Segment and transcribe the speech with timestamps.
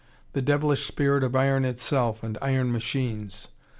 [0.33, 3.49] The devilish spirit of iron itself, and iron machines.